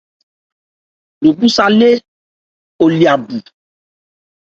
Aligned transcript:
Lo 1.23 1.29
bhu 1.37 1.47
sálé 1.55 1.91
lo 2.77 2.85
lya 2.97 3.13
bu. 3.25 3.37